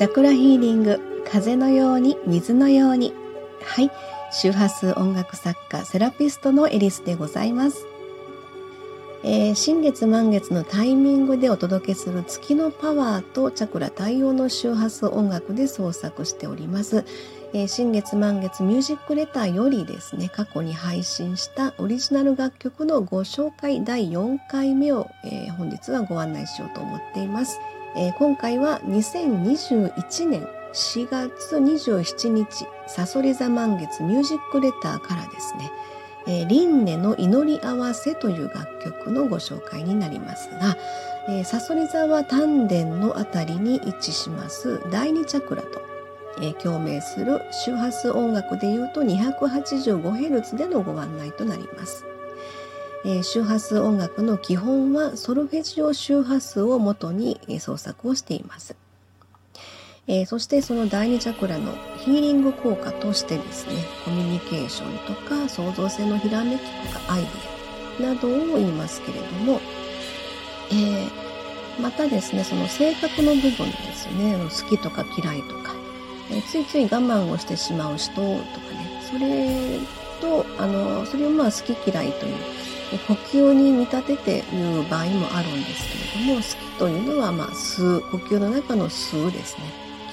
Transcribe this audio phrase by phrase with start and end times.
[0.00, 0.98] チャクラヒーリング
[1.30, 3.12] 風のように水のように。
[3.62, 3.90] はい。
[4.32, 7.84] 周波数音楽作家セラピストのエリスでございます、
[9.22, 17.04] えー、新月満月のタイミングでお届けする月のパワーとチャクラ対応の周波数音楽で創作しております。
[17.52, 27.58] えー、新月満月ミュージックレターよりですね過去に配信したオリジナル楽曲のご紹介第4回目を、えー、本日はご案内しようと思っています、
[27.96, 35.70] えー、今回は2021年4月27日サソリ座満月ミュージックレターからですね
[36.26, 40.76] えー、リンネの祈り合わせという楽曲のご紹介になりますが、
[41.28, 45.80] えー、サソリ座は丹田のあたりに位置します第二チャクラと
[46.42, 52.04] え共鳴する周波数音楽でいうと 285Hz でのご案内となります。
[53.04, 58.76] え周波数音楽の基本はソルフェジオ周波数をもとに、え創作をしています。
[60.06, 67.22] えそしてその第二チャクラのヒーリング効果としてですねコミュニケーションとか創造性のひらめきとかアイ
[67.98, 69.60] デアなどを言いますけれども、
[70.72, 75.74] えー、またですねその性格の部分ですね好きとか嫌いとか
[76.32, 78.44] えついつい我慢をしてしまう人とかね
[79.10, 79.78] それ
[80.20, 82.34] とあのそれをまあ好き嫌いという
[83.06, 89.64] 呼吸に見立てて言う場合もあるんですけれども好きというのはまあ吸う呼吸の中の吸うですね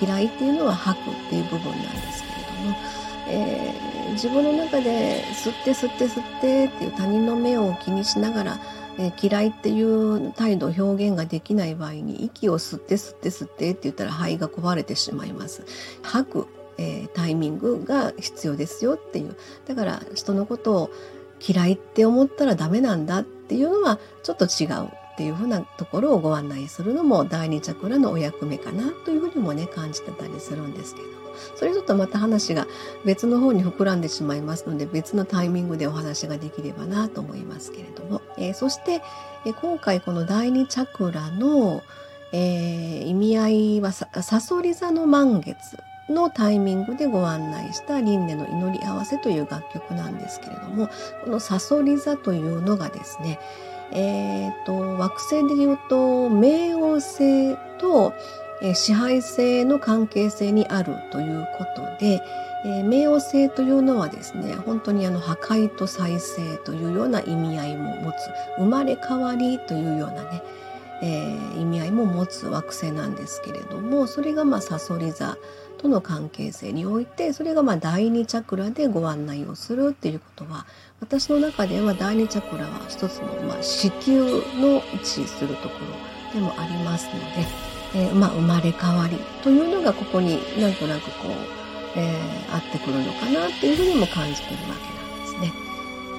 [0.00, 2.76] 嫌いっていうのは吐くっていう部分なんですけれども、
[3.28, 8.60] えー、自分の中で吸って吸って吸ってっていう他人の目を気にしながら
[8.98, 15.64] えー、嫌いっていう態度表現ができない場合に息を吸って吸って吸ってって言ったら肺が壊れてしまいます。
[16.02, 16.46] 吐く、
[16.78, 19.36] えー、タイミングが必要ですよっていう
[19.66, 20.90] だから人のことを
[21.40, 31.24] 嫌いって思ったらダメなんだっていうのはちょっと違うっていうふうなところをご案内するのも第二チャクラのお役目かなというふうにもね感じてたりするんですけど。
[31.56, 32.66] それちょっとまた話が
[33.04, 39.02] 別の方に膨らんでしまいますので別のタイミングでお話ができればなと思いますけれども、えー、そして、
[39.44, 41.82] えー、今回この第二チャクラの、
[42.32, 44.08] えー、意味合いはさ
[44.40, 45.76] そり座の満月。
[46.08, 50.88] のタイミングでご案内した輪廻の祈り合わせという楽曲なんですけれども
[51.24, 53.38] このさそり座というのがですね
[53.92, 58.12] えーと惑星でいうと冥王星と
[58.62, 62.22] え支配性の関係性にあるということで、
[62.64, 68.14] えー、冥王星というのはですね本当にあの破壊と再生というような意味合いも持つ
[68.56, 70.42] 生まれ変わりというようなね、
[71.02, 75.36] えー、意味合いも持つ惑星なんですけれどもそれがまあサソリ座
[75.78, 80.66] との関係性においてそれがまあ第二チャクラでご案内をするっていうことは
[81.00, 85.74] 私の中では第二チャクラは一つのまあ子宮の位置するとこ
[86.32, 87.74] ろでもありますので。
[87.94, 95.52] えー、まあ、生まれ変わりというのがここになんとなくこう、えー、合ってくるのかなっていうふうにも感じてるわけなんですね。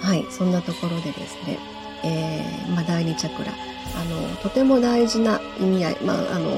[0.00, 1.58] はい、そんなところでですね、
[2.04, 6.52] えー、まあ、第二チャクラ、あの、とても大事な意味合い、まあ、あの、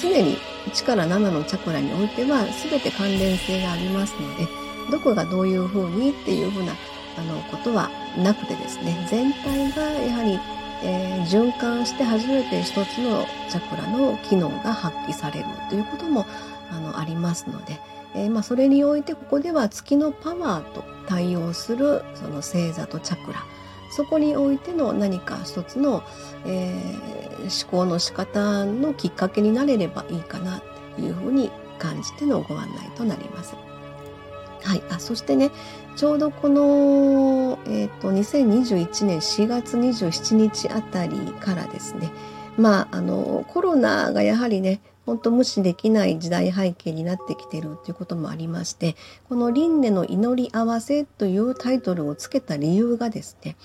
[0.00, 4.48] 常に1から7のチャクラにおいては全て関連性がありますので、
[4.90, 6.72] どこがどういうふうにっていうふうな
[7.16, 10.38] あのことはなくてですね、全体がやはり
[10.84, 16.26] えー、循環して初めて一つのチャクラの機能が発揮されるということも
[16.70, 17.78] あのありますので、
[18.14, 23.44] えー、まあ、それにおいてここでは月のパワーと対応するその星座とチャクラ
[23.92, 26.02] そこにおいての何か一つの、
[26.46, 30.62] えー、思考の仕方のきっかけになれればいいかな
[30.96, 33.54] というふうに感じてのご案内となります。
[34.64, 35.50] はい、あそしてね
[35.96, 42.12] ちょうどこの、えーと、2021年4月27日あたりからですね
[42.56, 48.96] まああのコロナがやはりね本当無視できない時代背景になってきてるということもありまして
[49.28, 53.56] この「輪廻の祈り合わせ」というタイトルをつけた理由がですね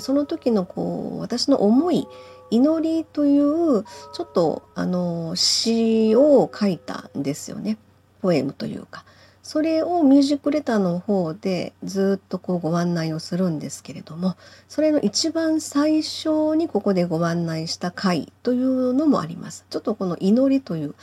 [0.00, 2.08] その時のこう私の思い
[2.50, 7.78] 祈りというちょっとあの詩を書いたんですよね
[8.20, 9.04] ポエムというか。
[9.50, 14.36] それをミュージックレターの方でずっとこうご案内をするんですけれども
[14.68, 19.66] それの一番最初にここでご案内した回というのもあります。
[19.68, 20.94] ちょっとこの祈りという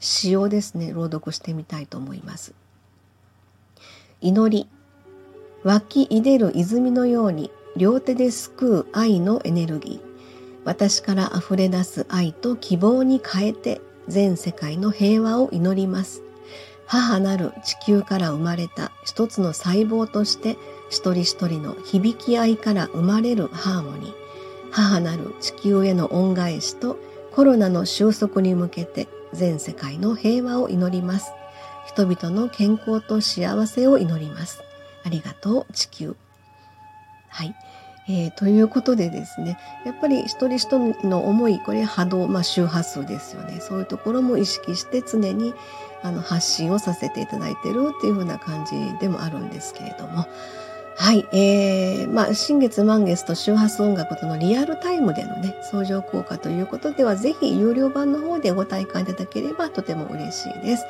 [0.00, 2.54] 詩をですね朗読してみたいと思います。
[4.20, 4.68] 祈り
[5.62, 16.24] 湧き出でる泉のように両手で救う愛のエネルギー私から溢れ出す愛と希望に変えて全世界の平和を祈ります
[16.86, 20.56] 母なる地球から生まれた一つの細胞として
[20.90, 24.14] 一人一人の響き合いから生まれるハーモニー。
[24.70, 26.98] 母なる地球への恩返しと
[27.32, 31.32] コロナの収束に向けて全世界の平和を祈ります。
[31.86, 34.62] 人々の健康と幸せを祈ります。
[35.04, 36.16] ありがとう地球。
[37.28, 37.54] はい。
[38.08, 43.60] えー、ということでですねやっぱり一人一人の思いこれ波動、まあ、周波数ですよね。
[43.60, 45.54] そういうところも意識して常に
[46.02, 50.26] あの発信をさせていただいてるっていう風な感じでもあるんですけれども。
[51.02, 60.84] はい、えー、まあ、新月満月と周波数音楽とのリアルタイムでのね、相乗効果ということでは、ぜひ有料版の方でご体感いただければとても嬉しいです。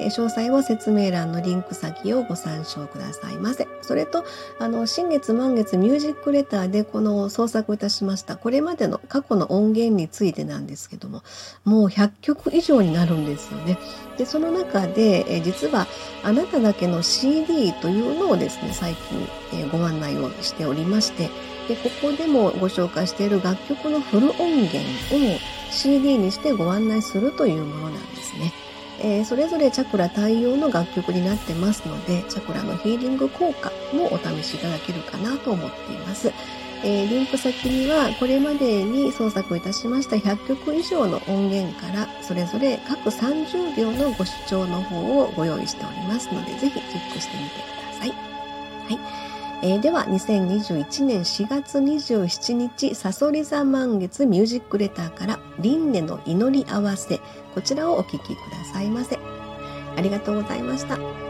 [0.00, 3.68] えー、詳細は説明欄のリンク先をご参照くださいませ。
[3.82, 4.24] それと、
[4.58, 11.22] あの、新月満月ミュージックレターでこの創作いたしました、これまでの過去の音源についてなんですけども、
[11.66, 13.78] もう100曲以上になるんですよね。
[14.16, 15.86] で、その中で、えー、実は、
[16.22, 19.28] あなただけの CD というのをですね、最近、
[19.64, 21.30] ご案内をしておりまして
[21.68, 25.38] でここでもご紹介している楽曲のフル音源を
[25.70, 28.52] CD にしてご案内するというものなんですね。
[29.00, 36.32] えー、それぞれチャクラ対応の楽曲になってますのでチャクラのヒーリング効果もお試しいただけるかなと思っています。
[36.84, 48.10] えー、リンク先にはこれまでに創作いたしました100曲以上の音源からそれぞれ各30秒のご視聴の方をご用意しておりますのでぜひチェックしてみてください。
[48.10, 48.14] は
[48.92, 57.20] いえー、では2021年4月27日さそり座満月ミュージックレターから輪廻の祈り合わせ
[57.54, 59.18] こちらをお聴きくださいませ
[59.96, 61.27] ありがとうございました。